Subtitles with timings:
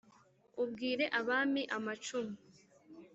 [0.61, 2.35] ubwire abami amacumu